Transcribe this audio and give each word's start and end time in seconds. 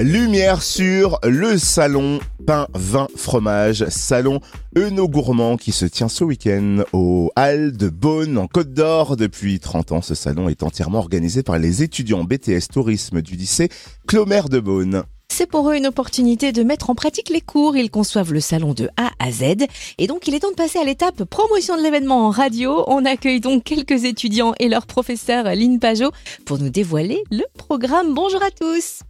Lumière 0.00 0.62
sur 0.62 1.18
le 1.24 1.58
salon 1.58 2.20
pain, 2.46 2.68
vin, 2.72 3.06
fromage, 3.16 3.84
salon 3.90 4.40
Euno 4.74 5.06
Gourmand 5.06 5.58
qui 5.58 5.72
se 5.72 5.84
tient 5.84 6.08
ce 6.08 6.24
week-end 6.24 6.84
au 6.94 7.30
Halles 7.36 7.76
de 7.76 7.90
Beaune 7.90 8.38
en 8.38 8.46
Côte 8.46 8.72
d'Or. 8.72 9.18
Depuis 9.18 9.60
30 9.60 9.92
ans, 9.92 10.00
ce 10.00 10.14
salon 10.14 10.48
est 10.48 10.62
entièrement 10.62 11.00
organisé 11.00 11.42
par 11.42 11.58
les 11.58 11.82
étudiants 11.82 12.24
BTS 12.24 12.68
Tourisme 12.72 13.20
du 13.20 13.36
lycée 13.36 13.68
Clomer 14.08 14.40
de 14.50 14.58
Beaune. 14.58 15.02
C'est 15.28 15.46
pour 15.46 15.68
eux 15.68 15.76
une 15.76 15.86
opportunité 15.86 16.52
de 16.52 16.62
mettre 16.62 16.88
en 16.88 16.94
pratique 16.94 17.28
les 17.28 17.42
cours. 17.42 17.76
Ils 17.76 17.90
conçoivent 17.90 18.32
le 18.32 18.40
salon 18.40 18.72
de 18.72 18.88
A 18.96 19.10
à 19.18 19.30
Z. 19.30 19.66
Et 19.98 20.06
donc, 20.06 20.26
il 20.26 20.34
est 20.34 20.40
temps 20.40 20.50
de 20.50 20.56
passer 20.56 20.78
à 20.78 20.84
l'étape 20.84 21.24
promotion 21.24 21.76
de 21.76 21.82
l'événement 21.82 22.26
en 22.26 22.30
radio. 22.30 22.84
On 22.86 23.04
accueille 23.04 23.40
donc 23.40 23.64
quelques 23.64 24.04
étudiants 24.04 24.54
et 24.60 24.70
leur 24.70 24.86
professeur 24.86 25.44
Lynn 25.44 25.78
Pajot 25.78 26.10
pour 26.46 26.58
nous 26.58 26.70
dévoiler 26.70 27.22
le 27.30 27.44
programme. 27.58 28.14
Bonjour 28.14 28.42
à 28.42 28.50
tous. 28.50 29.00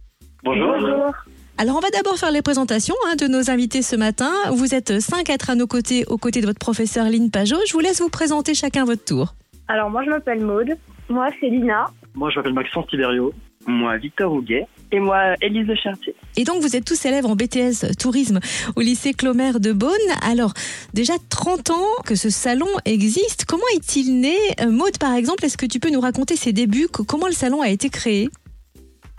Bonjour. 0.43 1.13
Alors, 1.57 1.75
on 1.75 1.79
va 1.79 1.89
d'abord 1.91 2.17
faire 2.17 2.31
les 2.31 2.41
présentations 2.41 2.95
hein, 3.07 3.15
de 3.15 3.27
nos 3.27 3.51
invités 3.51 3.81
ce 3.81 3.95
matin. 3.95 4.31
Vous 4.51 4.73
êtes 4.73 4.99
cinq 4.99 5.29
à 5.29 5.33
être 5.33 5.49
à 5.51 5.55
nos 5.55 5.67
côtés, 5.67 6.05
aux 6.07 6.17
côtés 6.17 6.41
de 6.41 6.47
votre 6.47 6.59
professeur 6.59 7.05
Lynn 7.05 7.29
Pajot. 7.29 7.57
Je 7.67 7.73
vous 7.73 7.79
laisse 7.79 8.01
vous 8.01 8.09
présenter 8.09 8.53
chacun 8.53 8.85
votre 8.85 9.05
tour. 9.05 9.35
Alors 9.67 9.89
moi 9.89 10.03
je 10.03 10.09
m'appelle 10.09 10.41
Maude. 10.41 10.75
Moi 11.09 11.29
c'est 11.39 11.47
Lina. 11.47 11.85
Moi, 12.13 12.29
je 12.29 12.37
m'appelle 12.39 12.53
Maxence 12.53 12.87
Tiberio. 12.87 13.33
Moi, 13.67 13.95
Victor 13.97 14.33
Houguet. 14.33 14.65
Et 14.91 14.99
moi 14.99 15.35
Élise 15.41 15.67
de 15.67 15.75
Chartier. 15.75 16.13
Et 16.35 16.43
donc, 16.43 16.61
vous 16.61 16.75
êtes 16.75 16.83
tous 16.83 17.05
élèves 17.05 17.25
en 17.25 17.35
BTS 17.35 17.95
Tourisme 17.97 18.39
au 18.75 18.81
lycée 18.81 19.13
Clomer 19.13 19.53
de 19.59 19.71
Beaune. 19.71 19.91
Alors, 20.21 20.53
déjà 20.93 21.13
30 21.29 21.69
ans 21.69 21.85
que 22.05 22.15
ce 22.15 22.29
salon 22.29 22.67
existe. 22.85 23.45
Comment 23.45 23.63
est-il 23.75 24.19
né? 24.19 24.35
Euh, 24.59 24.71
Maude, 24.71 24.97
par 24.97 25.13
exemple, 25.13 25.45
est-ce 25.45 25.57
que 25.57 25.65
tu 25.65 25.79
peux 25.79 25.89
nous 25.89 26.01
raconter 26.01 26.35
ses 26.35 26.51
débuts? 26.51 26.87
Comment 26.89 27.27
le 27.27 27.33
salon 27.33 27.61
a 27.61 27.69
été 27.69 27.89
créé? 27.89 28.29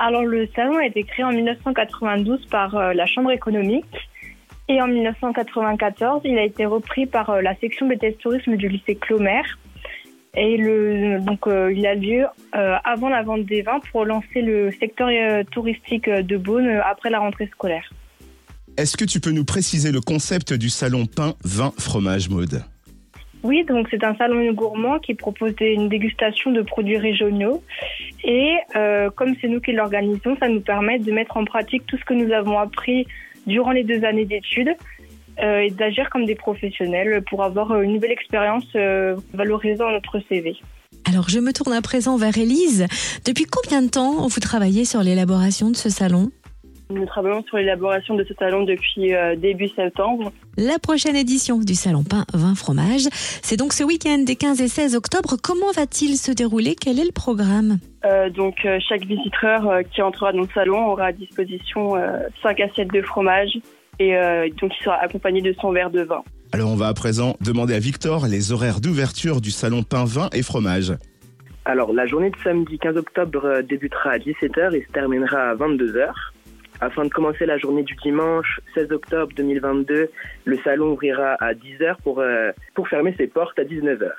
Alors 0.05 0.25
le 0.25 0.49
salon 0.57 0.79
a 0.79 0.85
été 0.85 1.05
créé 1.05 1.25
en 1.25 1.31
1992 1.31 2.47
par 2.47 2.75
euh, 2.75 2.93
la 2.93 3.07
Chambre 3.07 3.31
économique. 3.31 3.87
Et 4.69 4.83
en 4.83 4.89
1994, 4.89 6.23
il 6.25 6.37
a 6.39 6.45
été 6.45 6.67
repris 6.67 7.07
par 7.07 7.31
euh, 7.31 7.41
la 7.41 7.55
section 7.61 7.87
BTS 7.87 8.19
Tourisme 8.21 8.57
du 8.57 8.69
lycée 8.69 8.97
Clomer. 8.97 9.43
Et 10.35 10.59
donc, 11.21 11.47
euh, 11.47 11.73
il 11.73 11.87
a 11.87 11.95
lieu 11.95 12.25
avant 12.53 13.11
la 13.11 13.23
vente 13.23 13.45
des 13.45 13.63
vins 13.63 13.79
pour 13.93 14.05
lancer 14.05 14.41
le 14.41 14.73
secteur 14.81 15.11
touristique 15.53 16.09
de 16.09 16.37
Beaune 16.39 16.81
après 16.85 17.11
la 17.11 17.21
rentrée 17.21 17.47
scolaire. 17.53 17.93
Est-ce 18.79 18.97
que 18.97 19.05
tu 19.05 19.21
peux 19.21 19.31
nous 19.31 19.45
préciser 19.45 19.93
le 19.93 20.01
concept 20.01 20.55
du 20.55 20.71
salon 20.71 21.05
pain, 21.05 21.35
vin, 21.45 21.73
fromage, 21.79 22.31
Maude? 22.31 22.65
Oui, 23.43 23.65
donc 23.65 23.89
c'est 23.91 24.05
un 24.05 24.15
salon 24.17 24.53
gourmand 24.53 24.99
qui 24.99 25.15
propose 25.15 25.55
une 25.61 25.89
dégustation 25.89 26.53
de 26.53 26.63
produits 26.63 26.99
régionaux. 26.99 27.63
Et 28.25 28.55
euh, 28.77 29.11
comme 29.11 29.35
c'est 29.41 29.49
nous 29.49 29.61
qui 29.61 29.73
l'organisons, 29.73 30.37
ça 30.39 30.49
nous 30.49 30.61
permet 30.61 30.99
de 30.99 31.11
mettre 31.11 31.37
en 31.37 31.45
pratique 31.45 31.85
tout 31.87 31.97
ce 31.97 32.05
que 32.05 32.15
nous 32.15 32.33
avons 32.33 32.59
appris 32.59 33.07
durant 33.47 33.73
les 33.73 33.83
deux 33.83 34.05
années 34.05 34.25
d'études 34.25 34.75
euh, 35.41 35.61
et 35.61 35.71
d'agir 35.71 36.11
comme 36.11 36.27
des 36.27 36.35
professionnels 36.35 37.23
pour 37.29 37.43
avoir 37.43 37.73
euh, 37.73 37.83
une 37.83 37.95
nouvelle 37.95 38.13
expérience 38.13 38.67
euh, 38.77 39.17
valorisant 39.33 39.91
notre 39.91 40.21
CV. 40.29 40.57
Alors, 41.09 41.29
je 41.29 41.41
me 41.41 41.53
tourne 41.53 41.73
à 41.73 41.83
présent 41.83 42.17
vers 42.17 42.37
Élise. 42.37 42.87
Depuis 43.25 43.45
combien 43.45 43.83
de 43.83 43.89
temps 43.89 44.27
vous 44.29 44.41
travaillez 44.41 44.85
sur 44.85 45.03
l'élaboration 45.03 45.71
de 45.71 45.77
ce 45.77 45.89
salon? 45.89 46.31
Nous 46.93 47.07
travaillons 47.07 47.43
sur 47.45 47.57
l'élaboration 47.57 48.15
de 48.15 48.25
ce 48.25 48.35
salon 48.35 48.65
depuis 48.65 49.15
euh, 49.15 49.35
début 49.35 49.69
septembre. 49.69 50.31
La 50.59 50.79
prochaine 50.79 51.17
édition 51.17 51.59
du 51.59 51.75
Salon 51.75 52.05
Pain 52.05 52.25
Vin 52.35 52.55
Fromage, 52.55 53.09
c'est 53.43 53.57
donc 53.57 53.73
ce 53.73 53.83
week-end 53.83 54.19
des 54.19 54.37
15 54.37 54.61
et 54.61 54.69
16 54.69 54.95
octobre. 54.95 55.37
Comment 55.43 55.73
va-t-il 55.75 56.17
se 56.17 56.31
dérouler? 56.33 56.77
Quel 56.79 56.99
est 56.99 57.05
le 57.05 57.13
programme? 57.13 57.79
Euh, 58.05 58.29
donc 58.29 58.57
euh, 58.65 58.79
chaque 58.87 59.07
visiteur 59.07 59.67
euh, 59.69 59.83
qui 59.83 60.03
entrera 60.03 60.33
dans 60.33 60.43
le 60.43 60.49
salon 60.55 60.87
aura 60.87 61.07
à 61.07 61.13
disposition 61.13 61.97
euh, 61.97 62.19
5 62.43 62.61
assiettes 62.61 62.93
de 62.93 63.01
fromage 63.01 63.59
et 63.99 64.17
euh, 64.17 64.49
donc 64.61 64.73
il 64.79 64.85
sera 64.85 64.97
accompagné 64.97 65.41
de 65.41 65.55
son 65.61 65.71
verre 65.71 65.91
de 65.91 66.03
vin. 66.03 66.23
Alors, 66.53 66.71
on 66.71 66.77
va 66.77 66.89
à 66.89 66.95
présent 66.95 67.37
demander 67.41 67.75
à 67.75 67.79
Victor 67.79 68.27
les 68.27 68.53
horaires 68.53 68.81
d'ouverture 68.81 69.41
du 69.41 69.51
salon 69.51 69.83
pain, 69.83 70.05
vin 70.05 70.29
et 70.35 70.43
fromage. 70.43 70.93
Alors, 71.65 71.93
la 71.95 72.05
journée 72.07 72.29
de 72.31 72.37
samedi 72.43 72.79
15 72.79 72.97
octobre 72.97 73.63
débutera 73.63 74.11
à 74.11 74.19
17h 74.19 74.75
et 74.75 74.85
se 74.87 74.93
terminera 74.93 75.51
à 75.51 75.55
22h. 75.55 76.11
Afin 76.83 77.05
de 77.05 77.11
commencer 77.11 77.47
la 77.47 77.59
journée 77.59 77.85
du 77.85 77.95
dimanche 78.03 78.59
16 78.75 78.91
octobre 78.91 79.33
2022, 79.37 80.11
le 80.45 80.59
salon 80.65 80.95
ouvrira 80.95 81.37
à 81.39 81.55
10h 81.55 81.95
pour, 82.03 82.19
euh, 82.19 82.51
pour 82.75 82.89
fermer 82.89 83.15
ses 83.17 83.29
portes 83.29 83.57
à 83.57 83.63
19h. 83.63 84.11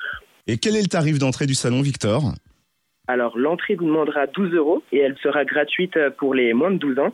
Et 0.48 0.58
quel 0.58 0.78
est 0.78 0.82
le 0.82 0.88
tarif 0.88 1.20
d'entrée 1.20 1.46
du 1.46 1.56
salon, 1.56 1.82
Victor? 1.82 2.24
Alors, 3.10 3.38
l'entrée 3.38 3.76
vous 3.76 3.84
demandera 3.84 4.28
12 4.28 4.54
euros 4.54 4.82
et 4.94 5.00
elle 5.00 5.18
sera 5.22 5.44
gratuite 5.44 5.98
euh, 5.98 6.10
pour 6.10 6.34
les 6.34 6.54
moins 6.54 6.72
de 6.72 6.78
12 6.78 7.00
ans. 7.00 7.14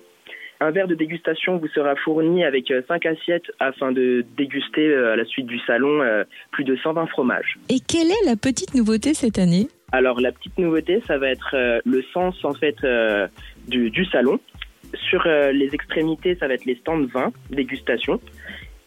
Un 0.60 0.70
verre 0.70 0.88
de 0.88 0.94
dégustation 0.94 1.58
vous 1.58 1.68
sera 1.70 1.96
fourni 1.96 2.44
avec 2.44 2.72
5 2.88 3.08
assiettes 3.08 3.50
afin 3.60 3.92
de 3.92 4.24
déguster 4.38 4.88
euh, 4.88 5.14
à 5.14 5.16
la 5.16 5.26
suite 5.26 5.48
du 5.48 5.58
salon 5.66 6.04
euh, 6.04 6.26
plus 6.52 6.64
de 6.64 6.76
120 6.76 7.08
fromages. 7.08 7.58
Et 7.70 7.80
quelle 7.80 8.12
est 8.12 8.26
la 8.26 8.36
petite 8.36 8.76
nouveauté 8.76 9.16
cette 9.16 9.40
année? 9.40 9.68
Alors 9.92 10.22
la 10.22 10.32
petite 10.32 10.58
nouveauté, 10.58 11.02
ça 11.08 11.18
va 11.18 11.30
être 11.30 11.56
euh, 11.56 11.80
le 11.86 12.04
sens 12.14 12.36
en 12.44 12.54
fait 12.54 12.76
euh, 12.84 13.28
du, 13.68 13.90
du 13.90 14.06
salon. 14.06 14.40
Sur 15.10 15.26
euh, 15.26 15.52
les 15.52 15.74
extrémités, 15.74 16.36
ça 16.40 16.48
va 16.48 16.56
être 16.56 16.66
les 16.66 16.76
stands 16.76 17.06
vin, 17.14 17.32
dégustation. 17.50 18.20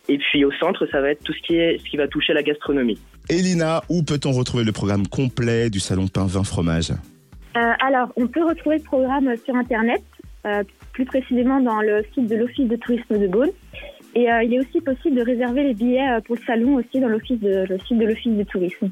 Et 0.08 0.18
puis 0.18 0.44
au 0.44 0.52
centre, 0.52 0.86
ça 0.90 1.00
va 1.00 1.10
être 1.10 1.22
tout 1.22 1.32
ce 1.32 1.40
qui 1.42 1.56
est 1.56 1.78
ce 1.78 1.84
qui 1.84 1.96
va 1.96 2.08
toucher 2.08 2.32
la 2.32 2.42
gastronomie. 2.42 2.98
Elina, 3.28 3.82
où 3.88 4.02
peut-on 4.02 4.32
retrouver 4.32 4.64
le 4.64 4.72
programme 4.72 5.06
complet 5.06 5.70
du 5.70 5.78
salon 5.78 6.08
pain, 6.08 6.26
vin, 6.26 6.42
fromage? 6.42 6.90
Euh, 7.56 7.72
alors, 7.80 8.08
on 8.16 8.26
peut 8.26 8.44
retrouver 8.44 8.78
le 8.78 8.82
programme 8.82 9.32
sur 9.44 9.54
Internet, 9.54 10.02
euh, 10.46 10.64
plus 10.92 11.04
précisément 11.04 11.60
dans 11.60 11.80
le 11.80 12.04
site 12.14 12.26
de 12.26 12.36
l'Office 12.36 12.68
de 12.68 12.76
tourisme 12.76 13.18
de 13.18 13.26
Beaune. 13.26 13.50
Et 14.14 14.30
euh, 14.30 14.42
il 14.42 14.54
est 14.54 14.60
aussi 14.60 14.80
possible 14.80 15.16
de 15.16 15.22
réserver 15.22 15.62
les 15.62 15.74
billets 15.74 16.18
pour 16.26 16.36
le 16.36 16.42
salon 16.46 16.74
aussi 16.74 17.00
dans 17.00 17.08
l'office 17.08 17.40
de, 17.40 17.64
le 17.68 17.78
site 17.78 17.98
de 17.98 18.04
l'Office 18.04 18.32
de 18.32 18.42
tourisme. 18.42 18.90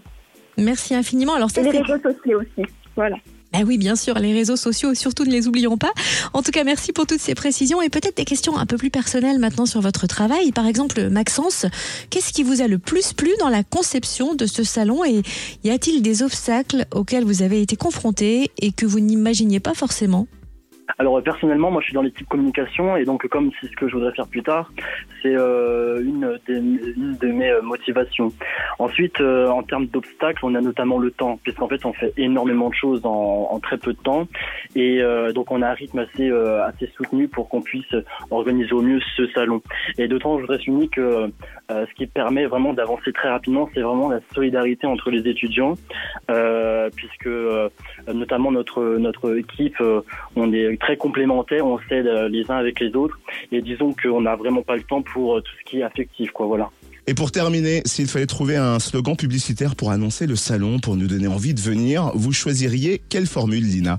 Merci 0.57 0.95
infiniment. 0.95 1.35
Alors 1.35 1.51
ça, 1.51 1.61
Et 1.61 1.65
les 1.65 1.79
réseaux 1.79 2.01
sociaux 2.01 2.41
aussi. 2.41 2.69
Voilà. 2.97 3.17
Ah 3.53 3.63
oui, 3.67 3.79
bien 3.79 3.97
sûr, 3.97 4.17
les 4.21 4.33
réseaux 4.33 4.57
sociaux, 4.57 4.95
surtout 4.95 5.25
ne 5.25 5.33
les 5.33 5.49
oublions 5.49 5.77
pas. 5.77 5.93
En 6.35 6.43
tout 6.43 6.53
cas, 6.53 6.63
merci 6.63 6.93
pour 6.93 7.07
toutes 7.07 7.21
ces 7.21 7.35
précisions 7.35 7.83
et 7.83 7.89
peut-être 7.89 8.17
des 8.17 8.25
questions 8.25 8.57
un 8.57 8.65
peu 8.65 8.77
plus 8.77 8.91
personnelles 8.91 9.41
maintenant 9.41 9.67
sur 9.67 9.81
votre 9.81 10.07
travail. 10.07 10.53
Par 10.53 10.67
exemple, 10.67 11.09
Maxence, 11.09 11.67
qu'est-ce 12.11 12.33
qui 12.33 12.45
vous 12.45 12.63
a 12.63 12.69
le 12.69 12.79
plus 12.79 13.13
plu 13.13 13.31
dans 13.41 13.49
la 13.49 13.65
conception 13.65 14.35
de 14.35 14.47
ce 14.47 14.63
salon 14.63 15.05
et 15.05 15.23
y 15.65 15.71
a-t-il 15.71 16.01
des 16.01 16.23
obstacles 16.23 16.87
auxquels 16.95 17.25
vous 17.25 17.43
avez 17.43 17.61
été 17.61 17.75
confrontés 17.75 18.53
et 18.59 18.71
que 18.71 18.87
vous 18.87 19.01
n'imaginiez 19.01 19.59
pas 19.59 19.75
forcément? 19.75 20.29
Alors, 20.99 21.19
euh, 21.19 21.21
personnellement, 21.23 21.71
moi, 21.71 21.81
je 21.81 21.87
suis 21.87 21.95
dans 21.95 22.03
l'équipe 22.03 22.29
communication 22.29 22.97
et 22.97 23.05
donc, 23.05 23.27
comme 23.29 23.51
c'est 23.61 23.67
ce 23.69 23.77
que 23.77 23.89
je 23.89 23.95
voudrais 23.95 24.13
faire 24.13 24.27
plus 24.29 24.43
tard, 24.43 24.73
c'est 25.23 25.35
euh, 25.35 26.03
une, 26.03 26.39
des- 26.47 26.59
une 26.59 27.17
de 27.21 27.27
mes 27.29 27.51
euh, 27.51 27.63
motivations. 27.63 28.33
Ensuite, 28.79 29.21
euh, 29.21 29.49
en 29.49 29.63
termes 29.63 29.87
d'obstacles, 29.87 30.45
on 30.45 30.55
a 30.55 30.61
notamment 30.61 30.99
le 30.99 31.11
temps, 31.11 31.39
puisqu'en 31.43 31.69
fait, 31.69 31.85
on 31.85 31.93
fait 31.93 32.13
énormément 32.17 32.69
de 32.71 32.75
choses 32.75 33.05
en, 33.05 33.49
en 33.51 33.61
très 33.61 33.79
peu 33.79 33.93
de 33.93 33.99
temps 33.99 34.27
et 34.77 35.01
euh, 35.03 35.33
donc 35.33 35.51
on 35.51 35.63
a 35.63 35.69
un 35.69 35.75
rythme 35.75 35.99
assez, 36.01 36.29
euh, 36.31 36.65
assez 36.65 36.87
soutenu 36.97 37.29
pour 37.29 37.49
qu'on 37.49 37.61
puisse 37.63 37.95
organiser 38.31 38.73
au 38.73 38.83
mieux 38.83 39.01
ce 39.17 39.27
salon. 39.29 39.63
Et 39.99 40.09
d'autant, 40.09 40.37
je 40.37 40.43
voudrais 40.43 40.59
souligner 40.59 40.89
que 40.89 41.31
ce 41.69 41.95
qui 41.95 42.07
permet 42.07 42.47
vraiment 42.47 42.73
d'avancer 42.73 43.13
très 43.13 43.29
rapidement, 43.29 43.69
c'est 43.75 43.81
vraiment 43.81 44.09
la 44.11 44.19
solidarité 44.35 44.87
entre 44.89 45.11
les 45.11 45.29
étudiants, 45.29 45.75
puisque 46.97 47.29
notamment 48.13 48.51
notre 48.51 48.83
notre 48.99 49.37
équipe, 49.39 49.81
on 50.37 50.53
est 50.53 50.77
très 50.81 50.97
complémentaires, 50.97 51.65
on 51.67 51.79
s'aide 51.89 52.07
euh, 52.07 52.29
les 52.29 52.51
uns 52.51 52.57
avec 52.57 52.81
les 52.81 52.95
autres, 52.97 53.19
et 53.53 53.63
disons 53.63 53.95
qu'on 53.95 54.23
n'a 54.23 54.37
vraiment 54.37 54.63
pas 54.63 54.77
le 54.77 54.83
temps 54.83 55.03
pour 55.03 55.37
euh, 55.37 55.41
tout 55.41 55.53
ce 55.61 55.71
qui 55.71 55.79
est 55.79 55.83
affectif, 55.83 56.31
quoi, 56.33 56.47
voilà. 56.47 56.71
Et 57.07 57.15
pour 57.15 57.33
terminer, 57.33 57.83
s'il 57.87 58.07
fallait 58.07 58.27
trouver 58.27 58.57
un 58.57 58.79
slogan 58.79 59.17
publicitaire 59.17 59.75
pour 59.77 59.91
annoncer 59.91 60.27
le 60.27 60.37
salon, 60.37 60.79
pour 60.79 60.97
nous 60.97 61.07
donner 61.07 61.29
envie 61.29 61.55
de 61.55 61.61
venir, 61.61 62.11
vous 62.15 62.33
choisiriez 62.33 63.01
quelle 63.09 63.27
formule, 63.27 63.65
Lina? 63.65 63.99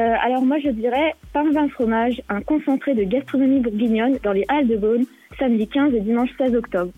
Euh, 0.00 0.14
alors 0.22 0.42
moi 0.42 0.58
je 0.64 0.70
dirais 0.70 1.14
pain 1.32 1.50
vin 1.50 1.68
fromage, 1.68 2.22
un 2.28 2.40
concentré 2.40 2.94
de 2.94 3.02
gastronomie 3.02 3.58
bourguignonne 3.58 4.18
dans 4.22 4.32
les 4.32 4.44
Halles 4.48 4.68
de 4.68 4.76
Beaune, 4.76 5.06
samedi 5.40 5.66
15 5.66 5.92
et 5.92 6.00
dimanche 6.00 6.30
16 6.38 6.54
octobre. 6.54 6.92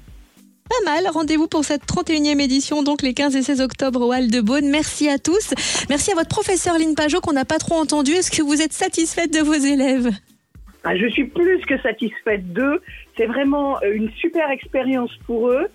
Pas 0.70 0.92
mal, 0.92 1.10
rendez-vous 1.12 1.48
pour 1.48 1.64
cette 1.64 1.82
31e 1.82 2.40
édition, 2.40 2.84
donc 2.84 3.02
les 3.02 3.12
15 3.12 3.34
et 3.34 3.42
16 3.42 3.60
octobre 3.60 4.02
au 4.02 4.12
Hall 4.12 4.30
de 4.30 4.40
Beaune. 4.40 4.70
Merci 4.70 5.08
à 5.08 5.18
tous. 5.18 5.52
Merci 5.88 6.12
à 6.12 6.14
votre 6.14 6.28
professeur 6.28 6.78
Lynn 6.78 6.94
Pajot 6.94 7.20
qu'on 7.20 7.32
n'a 7.32 7.44
pas 7.44 7.58
trop 7.58 7.74
entendu. 7.74 8.12
Est-ce 8.12 8.30
que 8.30 8.40
vous 8.40 8.62
êtes 8.62 8.72
satisfaite 8.72 9.34
de 9.34 9.40
vos 9.40 9.54
élèves? 9.54 10.10
Ah, 10.84 10.96
je 10.96 11.08
suis 11.08 11.24
plus 11.24 11.60
que 11.66 11.76
satisfaite 11.80 12.52
d'eux. 12.52 12.80
C'est 13.16 13.26
vraiment 13.26 13.82
euh, 13.82 13.92
une 13.92 14.12
super 14.12 14.48
expérience 14.50 15.10
pour 15.26 15.48
eux. 15.48 15.66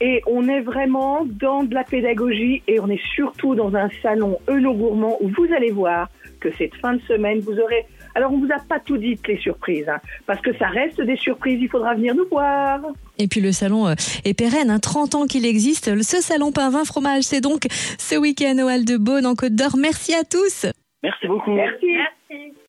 Et 0.00 0.22
on 0.28 0.48
est 0.48 0.60
vraiment 0.60 1.26
dans 1.26 1.64
de 1.64 1.74
la 1.74 1.82
pédagogie 1.82 2.62
et 2.68 2.78
on 2.78 2.88
est 2.88 3.02
surtout 3.16 3.56
dans 3.56 3.74
un 3.74 3.88
salon 4.00 4.38
Euno 4.48 4.74
Gourmand 4.74 5.16
où 5.22 5.28
vous 5.28 5.48
allez 5.56 5.72
voir 5.72 6.08
que 6.40 6.48
cette 6.56 6.74
fin 6.76 6.94
de 6.94 7.02
semaine, 7.02 7.40
vous 7.40 7.58
aurez... 7.58 7.84
Alors, 8.14 8.32
on 8.32 8.38
vous 8.38 8.48
a 8.50 8.58
pas 8.66 8.80
tout 8.80 8.96
dit, 8.96 9.18
les 9.28 9.36
surprises, 9.36 9.88
hein, 9.88 10.00
parce 10.26 10.40
que 10.40 10.56
ça 10.56 10.68
reste 10.68 11.00
des 11.02 11.16
surprises. 11.16 11.58
Il 11.60 11.68
faudra 11.68 11.94
venir 11.94 12.14
nous 12.14 12.26
voir. 12.30 12.80
Et 13.18 13.28
puis 13.28 13.40
le 13.40 13.52
salon 13.52 13.86
euh, 13.88 13.94
est 14.24 14.32
pérenne, 14.32 14.70
hein, 14.70 14.78
30 14.78 15.14
ans 15.14 15.26
qu'il 15.26 15.44
existe. 15.44 16.02
Ce 16.02 16.22
salon 16.22 16.50
pain 16.50 16.70
vin 16.70 16.84
fromage, 16.84 17.24
c'est 17.24 17.42
donc 17.42 17.66
ce 17.98 18.16
week-end 18.16 18.56
au 18.58 18.70
Hall 18.70 18.86
de 18.86 18.96
Beaune 18.96 19.26
en 19.26 19.34
Côte 19.34 19.54
d'Or. 19.54 19.76
Merci 19.78 20.14
à 20.14 20.24
tous. 20.24 20.66
Merci 21.02 21.26
beaucoup. 21.26 21.50
Merci. 21.50 21.86